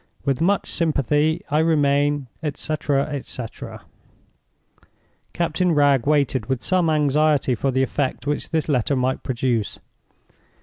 With 0.25 0.41
much 0.41 0.71
sympathy, 0.71 1.43
I 1.51 1.59
remain, 1.59 2.25
etc. 2.41 3.05
etc." 3.05 3.85
Captain 5.31 5.73
Wragge 5.75 6.07
waited 6.07 6.47
with 6.47 6.63
some 6.63 6.89
anxiety 6.89 7.53
for 7.53 7.69
the 7.69 7.83
effect 7.83 8.25
which 8.25 8.49
this 8.49 8.67
letter 8.67 8.95
might 8.95 9.21
produce. 9.21 9.79